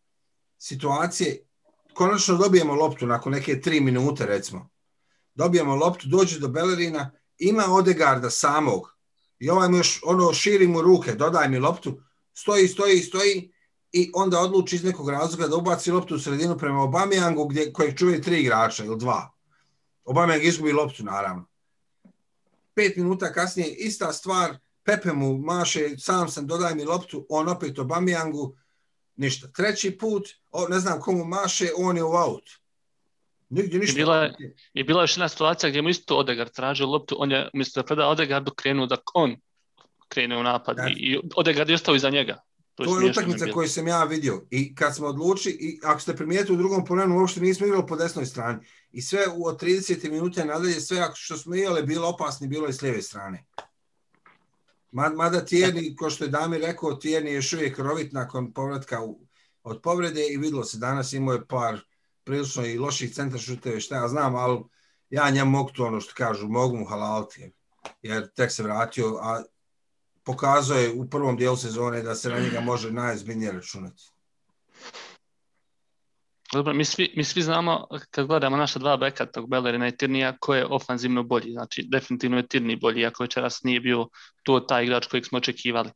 [0.58, 1.46] situacije,
[1.94, 4.70] konačno dobijemo loptu nakon neke tri minute recimo.
[5.34, 8.96] Dobijemo loptu, dođe do Bellerina, ima Odegarda samog
[9.38, 12.00] i ovaj mu još ono širi mu ruke, dodaj mi loptu,
[12.34, 13.52] stoji, stoji, stoji
[13.96, 17.98] i onda odluči iz nekog razloga da ubaci loptu u sredinu prema Obamijangu gdje, kojeg
[17.98, 19.30] čuje tri igrača ili dva.
[20.04, 21.46] Obamijang izgubi loptu naravno.
[22.74, 27.78] Pet minuta kasnije ista stvar, Pepe mu maše, sam sam, dodaj mi loptu, on opet
[27.78, 28.56] Obamijangu,
[29.16, 29.48] ništa.
[29.48, 32.50] Treći put, o, ne znam komu maše, on je u out.
[33.48, 33.96] Nigdje ništa.
[33.96, 37.32] bila je- I bila je još jedna situacija gdje mu isto Odegaard tražio loptu, on
[37.32, 39.36] je umjesto da preda Odegaardu krenuo da on
[40.08, 40.88] krene u napad Da.
[40.88, 42.42] i, i Odegaard je ostao iza njega.
[42.76, 46.00] To je, To je utakmica koju sam ja vidio i kad smo odlučili, i ako
[46.00, 48.66] ste primijetili u drugom polenu, uopšte nismo igrali po desnoj strani.
[48.92, 52.72] I sve u, od 30 minuta nadalje, sve što smo igrali bilo opasni, bilo je
[52.72, 53.44] s lijeve strane.
[54.92, 59.02] Ma- Mada Tijerni, ko što je Damir rekao, Tijerni je još uvijek rovit nakon povratka
[59.02, 59.20] u,
[59.62, 61.80] od povrede i videlo se danas imao je par
[62.24, 64.60] prilično i loših centra šuteve, šta ja znam, ali
[65.10, 67.52] ja njemu mogu to ono što kažu, mogu mu halalti,
[68.02, 69.42] jer tek se vratio, a
[70.26, 74.02] pokazao je u prvom dijelu sezone da se na njega može najzbiljnije računati.
[76.52, 80.36] Dobro, mi svi, mi svi znamo kad gledamo naša dva beka, tog Bellerina i Tirnija,
[80.40, 81.52] ko je ofanzivno bolji.
[81.52, 84.08] Znači, definitivno je Tirni bolji, iako večeras nije bio
[84.42, 85.90] to taj igrač kojeg smo očekivali.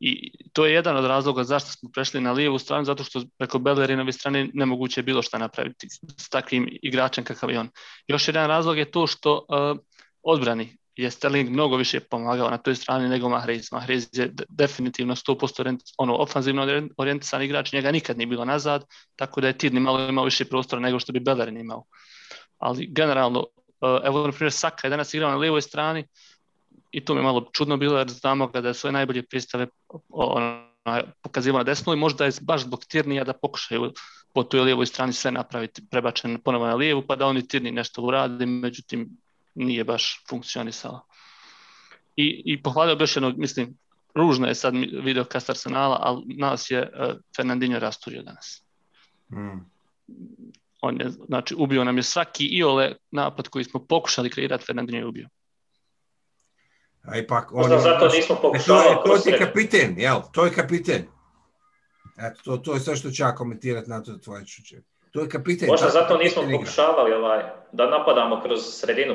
[0.00, 3.58] I to je jedan od razloga zašto smo prešli na lijevu stranu, zato što preko
[3.58, 5.86] Bellerinove strane nemoguće je bilo šta napraviti
[6.18, 7.68] s takvim igračem kakav je on.
[8.06, 9.78] Još jedan razlog je to što uh,
[10.22, 13.72] odbrani je Sterling mnogo više pomagao na toj strani nego Mahrez.
[13.72, 18.84] Mahrez je definitivno 100% orient, ono, ofanzivno orijentisan igrač, njega nikad nije bilo nazad,
[19.16, 21.84] tako da je Tirni malo imao više prostora nego što bi Bellerin imao.
[22.58, 23.46] Ali generalno,
[23.80, 26.04] eh, evo na primjer Saka je danas igrao na lijevoj strani
[26.90, 29.66] i to mi je malo čudno bilo jer znamo ga da je svoje najbolje pristave
[30.08, 30.70] ono,
[31.22, 33.92] pokazivao na desnu i možda je baš zbog Tirnija da pokušaju
[34.34, 38.02] po toj lijevoj strani sve napraviti prebačen ponovo na lijevu pa da oni Tirni nešto
[38.02, 39.08] uradi, međutim
[39.64, 41.06] nije baš funkcionisalo.
[42.16, 43.78] I, i pohvalio bi još jednog, mislim,
[44.14, 48.62] ružno je sad video kast Arsenala, ali nas je uh, Fernandinho rasturio danas.
[49.32, 49.58] Mm.
[50.80, 55.06] On je, znači, ubio nam je svaki iole napad koji smo pokušali kreirati, Fernandinho je
[55.06, 55.28] ubio.
[57.02, 60.20] A ipak, on Možda je, zato nismo E, to, je, pokušavali to je kapiten, jel?
[60.32, 61.06] To je kapiten.
[62.18, 64.76] Eto, to, to je sve što ću ja komentirati na to tvoje čuće.
[65.10, 65.68] To je kapiten.
[65.68, 67.42] Možda zato nismo pokušavali ovaj,
[67.72, 69.14] da napadamo kroz sredinu,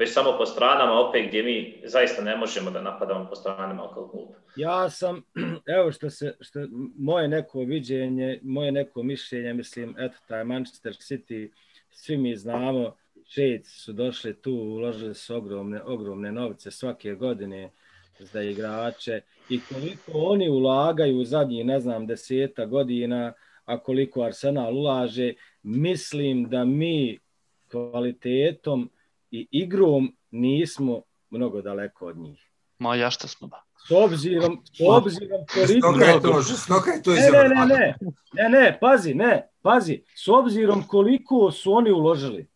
[0.00, 4.08] već samo po stranama, opet gdje mi zaista ne možemo da napadamo po stranama kao
[4.08, 4.28] klub.
[4.56, 5.22] Ja sam,
[5.76, 6.60] evo što se, što
[6.98, 11.50] moje neko viđenje, moje neko mišljenje, mislim, eto, taj Manchester City,
[11.90, 12.96] svi mi znamo,
[13.28, 17.70] šejci su došli tu, uložili su ogromne, ogromne novce svake godine
[18.18, 23.32] za igrače i koliko oni ulagaju u zadnjih, ne znam, deseta godina,
[23.64, 27.18] a koliko Arsenal ulaže, mislim da mi
[27.70, 28.90] kvalitetom
[29.30, 32.50] i igrom nismo mnogo daleko od njih.
[32.78, 33.62] Ma ja šta smo ba.
[33.88, 36.42] S obzirom, s obzirom koliko...
[36.42, 37.94] Žestoka je to, je to Ne, ne, ne, ne,
[38.32, 42.50] ne, ne, pazi, ne, pazi, s obzirom koliko su oni uložili,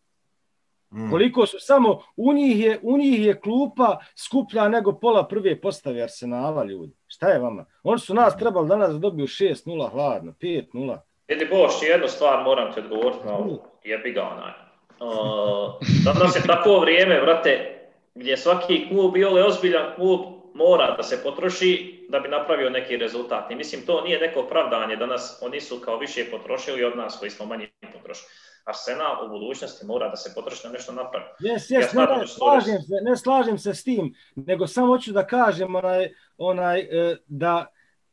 [0.96, 1.10] Mm.
[1.10, 6.02] koliko su samo, u njih je, u njih je klupa skuplja nego pola prve postave
[6.02, 6.92] Arsenala, ljudi.
[7.06, 7.64] Šta je vama?
[7.82, 10.98] Oni su nas trebali danas da dobiju 6-0 hladno, 5-0.
[11.28, 14.52] Vidi Boš, jednu stvar moram ti odgovoriti na ovo, jebi ga onaj.
[15.00, 17.80] Uh, danas je tako vrijeme, vrate,
[18.14, 20.20] gdje svaki klub, i ole ozbiljan klub,
[20.54, 23.50] mora da se potroši da bi napravio neki rezultat.
[23.50, 27.30] I mislim, to nije neko opravdanje, danas oni su kao više potrošili od nas koji
[27.30, 28.28] smo manje potrošili.
[28.64, 31.26] Arsenal u budućnosti mora da se potroši da nešto napravi.
[31.40, 34.86] Jes, Ja jes, ne, ne, da slažem se, ne slažem se s tim, nego samo
[34.86, 37.66] hoću da kažem onaj, onaj, e, da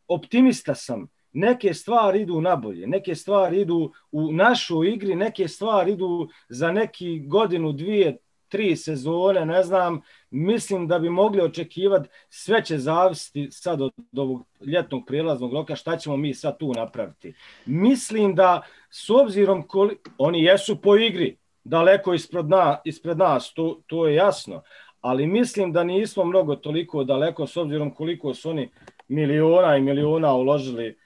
[0.07, 1.07] optimista sam.
[1.33, 7.19] Neke stvari idu nabolje, neke stvari idu u našu igri, neke stvari idu za neki
[7.19, 8.17] godinu, dvije,
[8.51, 14.19] tri sezone, ne znam, mislim da bi mogli očekivati, sve će zavisiti sad od, od
[14.19, 17.33] ovog ljetnog prijelaznog roka, šta ćemo mi sad tu napraviti.
[17.65, 23.81] Mislim da s obzirom koli, oni jesu po igri daleko ispred, na, ispred nas, to,
[23.87, 24.61] to je jasno,
[25.01, 28.69] ali mislim da nismo mnogo toliko daleko s obzirom koliko su oni
[29.07, 30.97] miliona i miliona uložili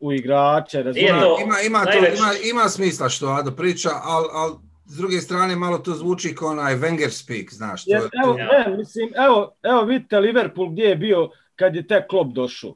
[0.00, 0.84] u igrače.
[0.84, 0.90] To,
[1.44, 5.78] ima, ima, to, ima, ima smisla što Ado priča, ali al, s druge strane malo
[5.78, 7.84] to zvuči kao onaj Wenger speak, znaš.
[7.84, 8.34] To, Jer, evo, to...
[8.34, 12.74] ne, mislim, evo, evo vidite Liverpool gdje je bio kad je tek klop došao.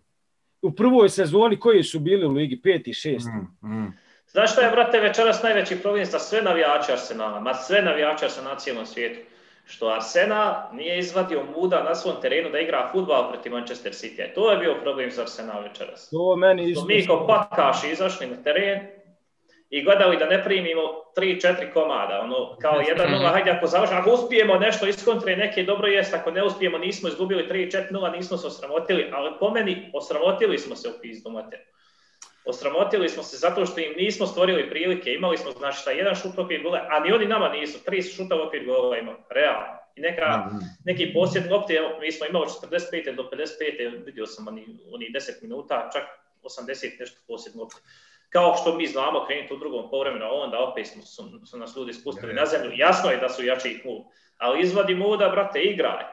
[0.63, 3.31] U prvoj sezoni koji su bili u ligi, peti i šesti.
[3.63, 3.99] Mm, mm.
[4.27, 8.55] Znaš što je, brate, večeras najveći problem za sve navijače Arsenala, ma sve navijače Arsenala
[8.55, 9.21] na cijelom svijetu?
[9.65, 14.35] Što Arsenal nije izvadio muda na svom terenu da igra futbal protiv Manchester City.
[14.35, 16.11] To je bio problem za Arsenal večeras.
[16.11, 16.85] To meni isto.
[16.87, 18.81] Mi kao pakaši izašli na teren
[19.71, 20.83] i gledali da ne primimo
[21.17, 22.21] 3-4 komada.
[22.21, 26.31] Ono, kao jedan nula, hajde ako završamo, ako uspijemo nešto iskontre, neke dobro jest, ako
[26.31, 30.93] ne uspijemo, nismo izgubili 3-4-0, nismo se osramotili, ali po meni osramotili smo se u
[31.03, 31.72] pizdu materiju.
[32.45, 36.39] Osramotili smo se zato što im nismo stvorili prilike, imali smo znači šta jedan šut
[36.39, 39.83] okvir gola, a ni oni nama nisu, tri šuta okvir gola imali, realno.
[39.97, 40.63] I neka, mm -hmm.
[40.85, 43.17] neki posjed lopte, mi smo imali 45.
[43.17, 44.05] do 55.
[44.05, 46.03] vidio sam oni, oni 10 minuta, čak
[46.43, 47.77] 80 nešto posjed lopte.
[48.31, 51.93] Kao što mi znamo krenuti u drugom povremenu, onda opet smo, su, su nas ljudi
[51.93, 52.71] spustili na zemlju.
[52.75, 54.03] Jasno je da su jači klub,
[54.39, 56.05] ali izvadi muda, brate, igraj.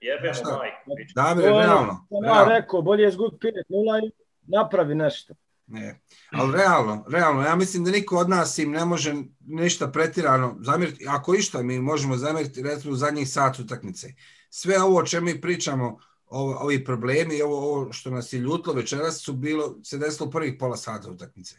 [0.00, 0.90] Jebemo majku.
[1.14, 2.06] Da, bre, realno.
[2.26, 4.12] Ja rekao, bolje izgubiti 5-0 i
[4.46, 5.34] napravi nešto.
[5.66, 6.00] Ne,
[6.30, 11.06] ali realno, realno, ja mislim da niko od nas im ne može ništa pretirano zamjeriti,
[11.08, 14.14] ako išta mi možemo zamjeriti recimo u zadnjih sat utakmice.
[14.50, 18.72] Sve ovo o čemu mi pričamo, ovo, ovi problemi, ovo, ovo što nas je ljutlo
[18.72, 21.56] večeras su bilo, se desilo prvih pola sata utakmice.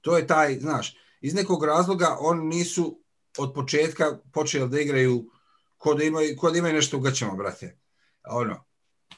[0.00, 3.02] To je taj, znaš, iz nekog razloga oni nisu
[3.38, 5.30] od početka počeli da igraju
[5.76, 7.78] kod imaju, kod imaju nešto u gaćama, brate.
[8.28, 8.64] Ono,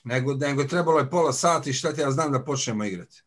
[0.05, 3.23] nego, nego trebalo je pola sata i šta ti ja znam da počnemo igrati.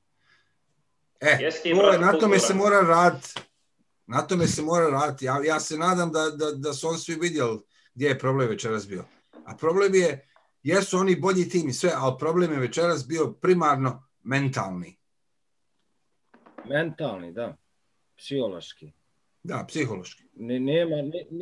[1.23, 3.33] E, to je, na tome se mora raditi.
[4.07, 5.25] Na tome se mora raditi.
[5.25, 7.59] Ja, ja se nadam da, da, da su on svi vidjeli
[7.93, 9.05] gdje je problem večeras bio.
[9.45, 10.27] A problem je,
[10.63, 14.97] jesu oni bolji tim i sve, ali problem je večeras bio primarno mentalni.
[16.65, 17.57] Mentalni, da.
[18.17, 18.91] Psihološki.
[19.43, 20.23] Da, psihološki.
[20.33, 20.95] Nema,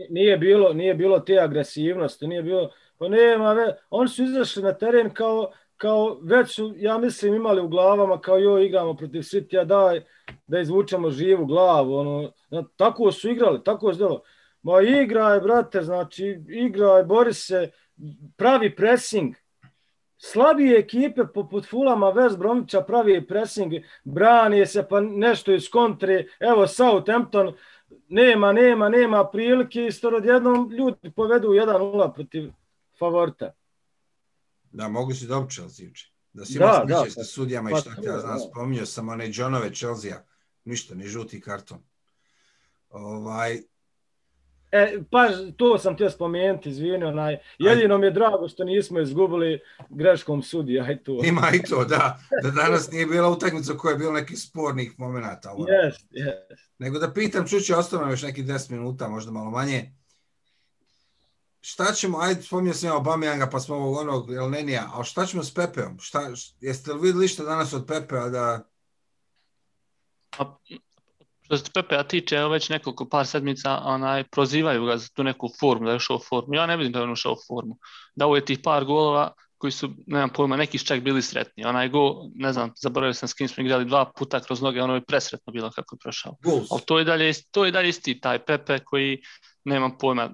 [0.10, 5.13] nije, bilo, nije bilo te agresivnosti, nije bilo, pa nema, oni su izašli na teren
[5.13, 10.02] kao, kao već su, ja mislim, imali u glavama kao joj igramo protiv City, daj
[10.48, 11.96] da izvučemo živu glavu.
[11.96, 12.32] Ono,
[12.76, 14.22] tako su igrali, tako je delo.
[14.62, 17.72] Ma igraj, brate, znači, igraj, bori se,
[18.38, 19.36] pravi pressing.
[20.17, 26.26] Slabije ekipe poput Fulama, West Bromića pravi pressing, brani se pa nešto iz kontre.
[26.39, 27.54] Evo, Southampton,
[28.08, 32.52] nema, nema, nema prilike i staro odjednom ljudi povedu 1-0 protiv
[33.00, 33.52] favorita.
[34.71, 36.12] Da, mogu si dobiti Chelsea uče.
[36.34, 39.29] Da si imao da, sa sudijama pa, i šta te ja znam, spominjao sam one
[39.34, 40.23] Johnove Chelsea-a.
[40.65, 41.84] Ništa, ni žuti karton.
[42.89, 43.62] Ovaj...
[44.71, 49.60] E, pa to sam te spomenuti, izvini, onaj, jedino mi je drago što nismo izgubili
[49.89, 51.21] greškom sudija i to.
[51.23, 52.19] Ima i to, da.
[52.43, 55.49] Da danas nije bila utakmica koja je bila nekih spornih momenta.
[55.49, 56.57] Yes, yes.
[56.79, 59.91] Nego da pitam, čuće, ostalo još nekih 10 minuta, možda malo manje
[61.62, 65.43] šta ćemo, ajde, spominjao sam ja Obameyanga, pa smo ovog onog Elnenija, ali šta ćemo
[65.43, 66.00] s Pepeom?
[66.00, 68.63] Šta, jeste li vidjeli što danas od Pepea da...
[70.38, 70.56] A,
[71.41, 75.50] što se Pepea tiče, evo već nekoliko par sedmica, onaj, prozivaju ga za tu neku
[75.60, 76.54] formu, da je ušao formu.
[76.54, 77.78] Ja ne vidim da je on ušao formu.
[78.15, 81.65] Da ovo je tih par golova koji su, nemam pojma, neki čak bili sretni.
[81.65, 84.95] Onaj go, ne znam, zaboravio sam s kim smo igrali dva puta kroz noge, ono
[84.95, 86.36] je presretno bilo kako je prošao.
[86.71, 89.21] Ali to je dalje, to je dalje isti taj Pepe koji,
[89.63, 90.30] nemam pojma,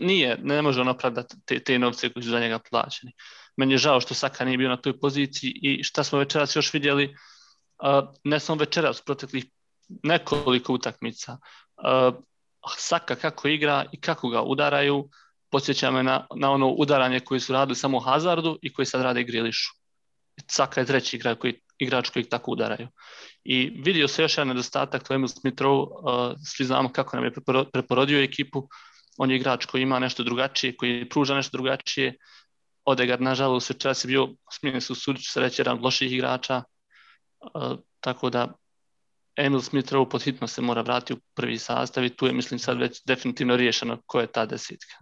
[0.00, 3.12] nije, ne može on opravdati te, te novce koji su za njega plaćeni.
[3.56, 6.72] Meni je žao što Saka nije bio na toj poziciji i šta smo večeras još
[6.74, 9.44] vidjeli, uh, ne samo večeras, proteklih
[10.02, 12.14] nekoliko utakmica, uh,
[12.76, 15.08] Saka kako igra i kako ga udaraju,
[15.50, 19.22] podsjeća me na, na ono udaranje koje su radili samo Hazardu i koji sad rade
[19.22, 19.70] Grilišu.
[20.46, 22.88] Saka je treći igrač koji, igrač koji tako udaraju.
[23.44, 27.24] I vidio se još jedan nedostatak, to je Emil Smithrow, uh, svi znamo kako nam
[27.24, 27.32] je
[27.72, 28.68] preporodio ekipu, uh,
[29.20, 32.16] on je igrač koji ima nešto drugačije, koji pruža nešto drugačije.
[32.84, 36.62] Odegar, nažalost, sve čas je bio, smijen se usudit se reći, jedan od loših igrača.
[37.40, 38.52] Uh, tako da
[39.36, 42.58] Emil Smith Rowe pod hitno se mora vratiti u prvi sastav i tu je, mislim,
[42.58, 44.96] sad već definitivno riješeno ko je ta desetka.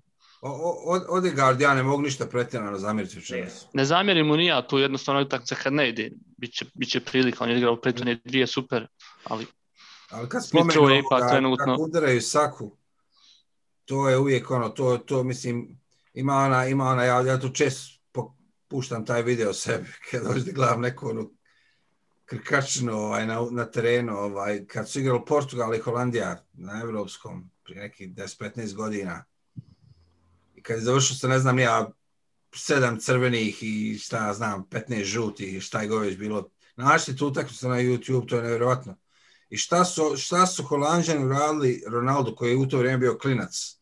[1.09, 3.67] Odegaard, ja ne mogu ništa pretjerano zamjeriti večeras.
[3.73, 7.45] Ne zamjerim mu nija, tu jednostavno utakmica kad ne ide, bit će, bit će prilika,
[7.45, 8.87] on je igrao prethodne dvije super,
[9.25, 9.47] ali...
[10.11, 11.65] Ali kad spomenu, trenutno...
[11.65, 12.77] kako udaraju Saku,
[13.89, 15.79] to je uvijek ono, to, to mislim,
[16.15, 17.99] ima ona, ima ona, ja, ja tu čest
[18.69, 21.31] puštam taj video sebi, kad dođe gledam neku onu
[22.25, 27.81] krkačnu ovaj, na, na terenu, ovaj, kad su igrali Portugal i Holandija na evropskom, prije
[27.81, 29.25] nekih 10-15 godina,
[30.55, 31.91] i kad je završio se, ne znam, ja
[32.55, 36.51] sedam crvenih i šta ja znam, 15 žutih i šta je goveć bilo.
[36.77, 38.97] Našli tu utakmicu na YouTube, to je nevjerovatno.
[39.51, 43.78] I šta su, šta su Holandžani uradili Ronaldo, koji je u to vrijeme bio klinac?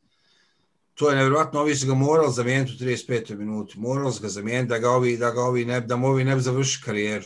[0.96, 3.36] To je nevjerojatno, ovi su ga morali zamijeniti u 35.
[3.36, 3.78] minuti.
[3.78, 6.34] Morali su ga zamijeniti da ga ovi, da ga ovi ne, da mu ovi ne
[6.34, 7.24] bi završili karijeru.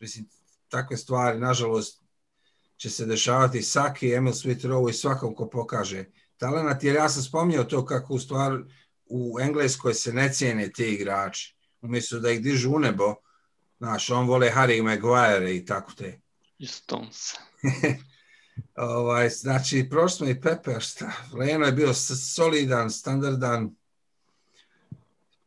[0.00, 0.28] Mislim,
[0.68, 2.02] takve stvari, nažalost,
[2.76, 6.04] će se dešavati Saki, Emil Smith Rowe i svakom ko pokaže
[6.36, 8.64] talenat, jer ja sam spomnio to kako u stvari
[9.06, 11.56] u Engleskoj se ne cijene ti igrači.
[11.80, 13.14] Umjesto da ih dižu u nebo,
[13.78, 16.20] znaš, on vole Harry Maguire i tako te.
[16.58, 17.34] I Stones.
[18.76, 21.12] ovaj, znači, prošlo i Pepe, šta?
[21.32, 23.74] Leno je bio solidan, standardan.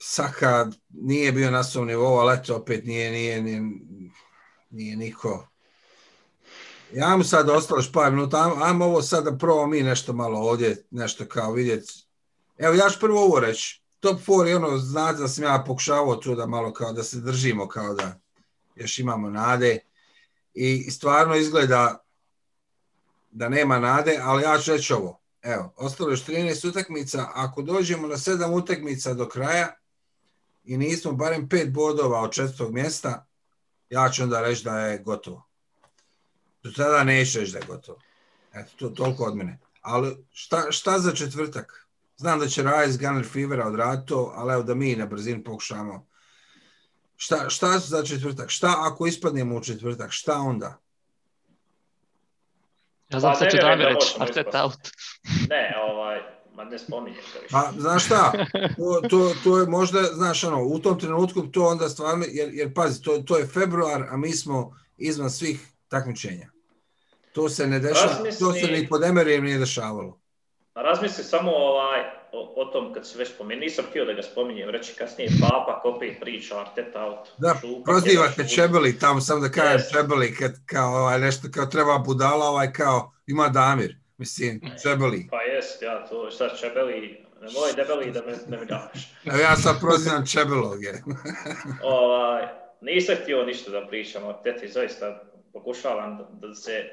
[0.01, 3.61] Saka nije bio na svom nivou, ali eto, opet nije, nije, nije,
[4.69, 5.47] nije niko.
[6.93, 10.83] Ja mu sad ostalo par minuta, ajmo ovo sad da probamo mi nešto malo ovdje,
[10.91, 12.09] nešto kao vidjeti
[12.59, 13.81] Evo, ja ću prvo ovo reći.
[13.99, 17.19] Top 4 je ono, znate da sam ja pokušavao tu da malo kao da se
[17.19, 18.19] držimo, kao da
[18.75, 19.79] još imamo nade.
[20.53, 22.03] I stvarno izgleda
[23.31, 25.21] da nema nade, ali ja ću reći ovo.
[25.41, 27.27] Evo, ostalo još 13 utakmica.
[27.33, 29.73] Ako dođemo na 7 utakmica do kraja
[30.63, 33.25] i nismo barem 5 bodova od četvrtog mjesta,
[33.89, 35.47] ja ću onda reći da je gotovo.
[36.63, 37.99] Do tada neću reći da je gotovo.
[38.53, 39.59] Eto, to, toliko od mene.
[39.81, 41.87] Ali šta, šta za četvrtak?
[42.17, 46.07] Znam da će Rajs Gunner Fevera odraditi to, ali evo da mi na brzinu pokušamo.
[47.15, 48.49] Šta, šta za četvrtak?
[48.49, 50.11] Šta ako ispadnemo u četvrtak?
[50.11, 50.79] Šta onda?
[53.09, 54.89] Ja znam pa, šta će da mi reći, Arteta out.
[55.49, 56.19] Ne, ovaj,
[56.53, 57.51] ma ne spominjem to više.
[57.51, 58.31] Pa, znaš šta,
[58.77, 62.73] to, to, to je možda, znaš, ono, u tom trenutku to onda stvarno, jer, jer
[62.73, 66.49] pazi, to, to je februar, a mi smo izvan svih takmičenja.
[67.33, 68.39] To se ne dešava, Razmisli...
[68.39, 70.18] to se ni pod Emerijem nije dešavalo.
[70.83, 71.99] Razmisli samo ovaj,
[72.31, 75.79] o, o tom kad se već spomenu, nisam htio da ga spominjem, reći kasnije papa
[75.81, 77.27] kopij priča Arteta out.
[77.37, 79.93] Da, prozivate Čebeli, tamo sam da kažem yes.
[79.93, 85.27] Čebeli, kad kao ovaj, nešto kao treba budala, ovaj kao ima Damir, mislim, Čebeli.
[85.31, 89.13] Pa jest, ja to, šta Čebeli, nemoj debeli da me, ne mi daš.
[89.43, 91.03] ja sam prozivam Čebelog, je.
[91.83, 92.47] ovaj,
[92.81, 96.89] nisam htio ništa da pričam o Teti, zaista pokušavam da, da se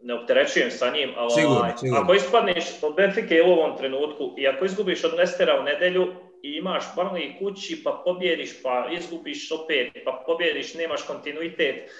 [0.00, 2.02] ne opterećujem sa njim, ali sigurno, ovaj, sigurno.
[2.02, 6.50] ako ispadneš od Benfike u ovom trenutku i ako izgubiš od Lestera u nedelju i
[6.50, 11.90] imaš Burnley kući pa pobjediš pa izgubiš opet pa pobjediš, nemaš kontinuitet, e,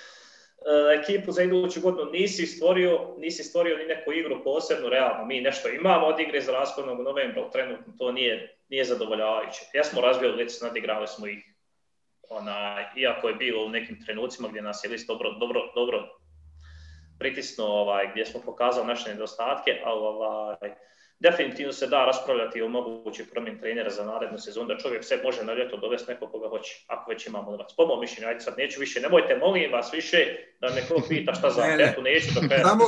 [1.01, 5.25] ekipu za iduću godinu nisi stvorio, nisi stvorio ni neku igru posebno realno.
[5.25, 9.61] Mi nešto imamo od igre za raskodnog novembra, u trenutku to nije, nije zadovoljavajuće.
[9.75, 11.39] Ja smo razvijali licu, nadigrali smo ih
[12.29, 16.19] ona, iako je bilo u nekim trenucima gdje nas je list dobro, dobro, dobro
[17.19, 20.57] pritisnuo ovaj, gdje smo pokazali naše nedostatke, ali ovaj,
[21.21, 25.45] definitivno se da raspravljati o mogući promjen trenera za narednu sezonu, da čovjek sve može
[25.45, 27.71] na ljeto dovesti nekog koga hoće, ako već imamo novac.
[27.77, 30.17] Po mojom mišljenju, ajde sad neću više, nemojte, molim vas više,
[30.61, 31.95] da neko pita šta za ne, ne.
[32.03, 32.65] neću do kraja.
[32.65, 32.85] Samo,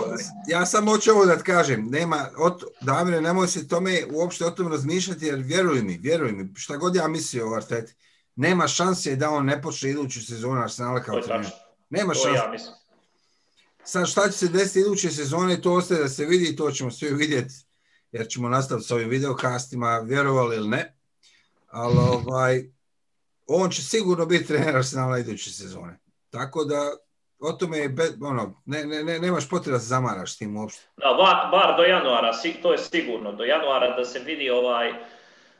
[0.48, 4.50] ja sam hoću ovo da ti kažem, nema, ot, Damire, nemoj se tome uopšte o
[4.50, 7.94] tom razmišljati, jer vjeruj mi, vjeruj mi, šta god ja mislio o Arteti,
[8.36, 11.46] nema šanse da on ne počne iduću sezonu Arsenala kao trener.
[11.90, 12.38] Nema šanse.
[12.38, 12.74] Ja mislim.
[13.90, 17.10] Sad šta će se desiti iduće sezone, to ostaje da se vidi, to ćemo sve
[17.10, 17.54] vidjeti,
[18.12, 20.96] jer ćemo nastaviti s ovim videokastima, vjerovali ili ne.
[21.66, 22.64] Ali ovaj,
[23.46, 25.98] on će sigurno biti trener Arsenala iduće sezone.
[26.30, 26.92] Tako da,
[27.38, 30.56] o tome je, be, ono, ne, ne, ne, nemaš potreba da se zamaraš s tim
[30.56, 30.86] uopšte.
[30.96, 34.92] Da, bar, bar do januara, to je sigurno, do januara da se vidi ovaj,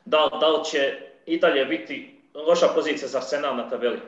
[0.04, 0.78] da, da li će
[1.26, 4.00] i dalje biti loša pozicija za Arsenal na tabeli.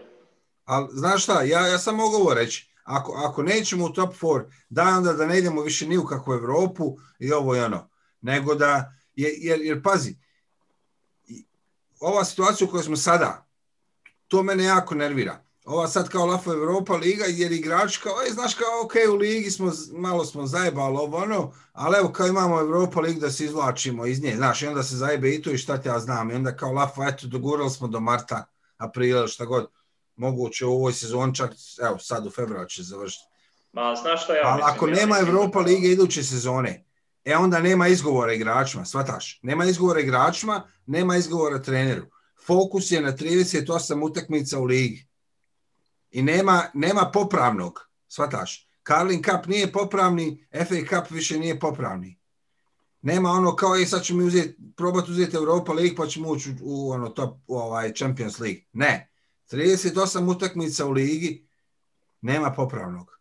[0.65, 4.45] Ali, znaš šta, ja, ja sam mogu ovo reći ako, ako nećemo u top 4,
[4.69, 7.89] da onda da ne idemo više ni u kakvu Evropu i ovo i ono.
[8.21, 10.17] Nego da, jer, jer, jer pazi,
[12.01, 13.47] ova situacija u kojoj smo sada,
[14.29, 15.45] to mene jako nervira.
[15.65, 19.51] Ova sad kao Lafo Evropa liga, jer igrač kao, ej, znaš kao, ok, u ligi
[19.51, 24.07] smo, malo smo zajebali ovo, ono, ali evo kao imamo Evropa ligu da se izvlačimo
[24.07, 26.35] iz nje, znaš, i onda se zajebe i to i šta te ja znam, i
[26.35, 28.45] onda kao Lafo, eto, dogurali smo do marta,
[28.77, 29.71] aprila, šta god
[30.21, 31.51] moguće u ovoj sezoni čak,
[31.83, 33.25] evo sad u februaru će završiti.
[33.73, 36.85] Ma, znaš što ja Ali ako ja nema Evropa lige iduće sezone,
[37.25, 39.41] e onda nema izgovora igračima, svataš.
[39.43, 42.07] Nema izgovora igračima, nema izgovora treneru.
[42.47, 45.07] Fokus je na 38 utakmica u ligi.
[46.11, 48.69] I nema, nema popravnog, svataš.
[48.87, 52.19] Carling Cup nije popravni, FA Cup više nije popravni.
[53.03, 56.55] Nema ono kao i sad ćemo uzeti, probati uzeti Europa League pa ćemo ući u,
[56.63, 58.63] u ono top u ovaj Champions League.
[58.73, 59.10] Ne.
[59.53, 59.95] 38
[60.29, 61.47] utakmica u ligi
[62.21, 63.19] nema popravnog.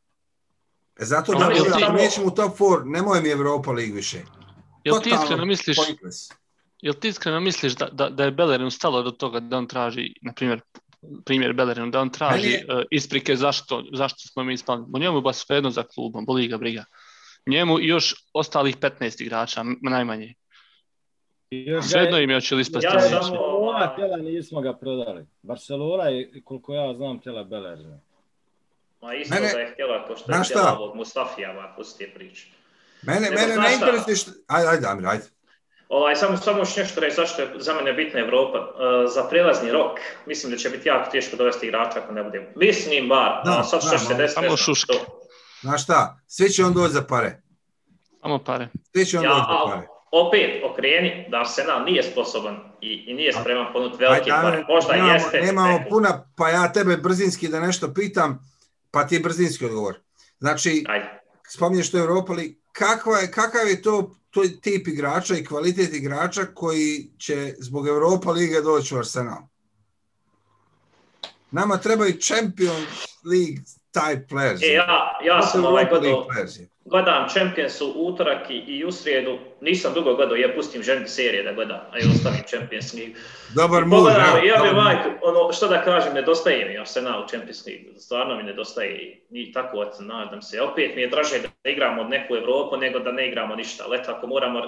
[0.96, 4.18] E zato da ti- nećemo u top 4, nemoj mi Europa League više.
[4.84, 6.32] Jel ti iskreno misliš, pointless.
[6.80, 10.14] jel ti iskreno misliš da, da, da je Bellerin stalo do toga da on traži,
[10.22, 10.62] na primjer,
[11.26, 14.86] primjer Bellerin, da on traži je- uh, isprike zašto, zašto smo mi ispali.
[14.94, 16.86] O njemu baš svejedno za klubom, boli ga briga.
[17.46, 20.34] Njemu i još ostalih 15 igrača, najmanje.
[21.50, 23.10] I još ga Svejedno je- im je hoće li ispasti Ja ili
[23.80, 25.26] Barcelona tela nismo ga prodali.
[25.42, 28.00] Barcelona je, koliko ja znam, tela Bellerin.
[29.02, 32.10] Ma isto Mene- da je htjela, ko što je htjela ovog Mustafija, ovako s te
[32.16, 32.48] priče.
[33.02, 34.32] Mene, Nego mene ne interesuje što...
[34.48, 35.24] Ajde, ajde, Damir, ajde.
[35.90, 38.58] Ovaj, samo, samo još nešto reći zašto je za mene bitna Evropa.
[38.58, 39.92] E, za prelazni rok,
[40.26, 42.52] mislim da će biti jako teško dovesti igrača ako ne bude.
[42.56, 44.94] Mislim bar, Da, a sad što se ma- desiti, ne samo šuške.
[45.62, 47.42] Znaš šta, svi će on doći za pare.
[48.22, 48.68] Samo pare.
[48.96, 49.88] Svi će on Ja, doći za pare.
[50.12, 54.66] Opet okreni da Arsenal nije sposoban i, i nije spreman ponuditi velike pare.
[54.70, 55.42] Možda nemamo, jeste.
[55.42, 55.90] Nemamo neko.
[55.90, 58.40] puna, pa ja tebe brzinski da nešto pitam,
[58.92, 59.96] pa ti brzinski odgovor.
[60.40, 61.22] Znači, Ajde.
[61.48, 66.46] spominješ to Europa League, kakva je, kakav je to, to tip igrača i kvalitet igrača
[66.54, 69.42] koji će zbog Europa Lige doći u Arsenal?
[71.52, 74.64] Nama trebaju Champions League type players.
[74.64, 74.86] E, ja,
[75.24, 76.26] ja sam Europa ovaj gledao,
[76.86, 81.44] gledam Champions u utorak i, i u srijedu, nisam dugo gledao, ja pustim ženi serije
[81.44, 83.14] da gledam, a ja ostavim Champions League.
[83.50, 84.84] Dobar I move, pogledam, evo, ja dobar move.
[84.86, 89.22] majku, ono, što da kažem, nedostaje mi Arsenal u Champions League, stvarno mi nedostaje i-
[89.32, 90.62] i tako, nadam se.
[90.62, 93.98] Opet mi je draže da igramo od neku Evropu nego da ne igramo ništa, ali
[94.08, 94.62] ako moramo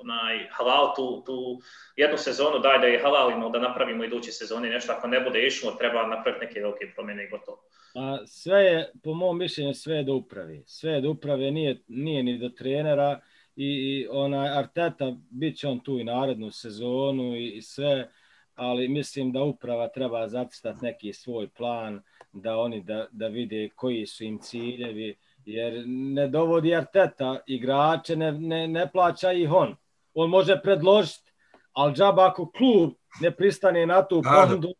[0.00, 1.60] onaj, halal tu, tu
[1.96, 5.70] jednu sezonu, daj da je halalimo, da napravimo iduće sezone nešto, ako ne bude išlo,
[5.70, 7.62] treba napraviti neke velike promjene i gotovo.
[7.94, 10.62] A sve je, po mom mišljenju, sve je do uprave.
[10.66, 13.20] Sve je do uprave, nije, nije ni do trenera
[13.56, 18.08] i, i onaj Arteta, bit će on tu i narednu sezonu i, i sve,
[18.54, 24.06] ali mislim da uprava treba zacrtati neki svoj plan, da oni da, da vide koji
[24.06, 29.76] su im ciljevi, jer ne dovodi Arteta igrače, ne, ne, ne plaća ih on.
[30.20, 31.32] On može predložiti,
[31.72, 32.90] ali džaba ako klub
[33.20, 34.74] ne pristane na tu ponudu,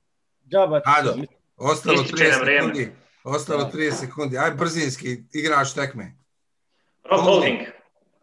[0.49, 1.15] džaba će Ado.
[1.57, 2.67] Ostalo Ističe 30 nam vrijeme.
[2.67, 2.93] sekundi.
[3.25, 3.71] Ostalo Da.
[3.71, 4.39] 30 sekundi.
[4.39, 6.17] Aj brzinski, igrač tekme.
[7.05, 7.59] Rob Holding.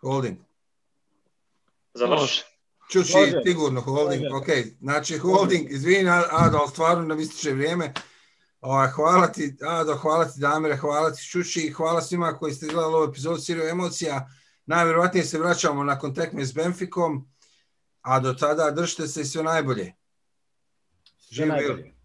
[0.01, 0.38] Holding,
[1.93, 2.22] završi.
[2.22, 2.43] Može.
[2.91, 3.41] Čuči, Može.
[3.45, 4.36] sigurno holding, Može.
[4.36, 4.47] ok.
[4.80, 7.93] Znači holding, izvini Ado, ali stvarno nam ističe vrijeme.
[8.61, 12.93] O, hvala ti, Ado, hvala ti Damire, hvala ti Čuči hvala svima koji ste gledali
[12.93, 14.28] ovu epizodu Sirio Emocija.
[14.68, 17.28] Najvjerovatnije se vraćamo nakon tekme s Benficom,
[18.01, 19.93] a do tada držite se i sve najbolje.
[21.20, 21.57] sve Živ bili.
[21.57, 21.97] najbolje.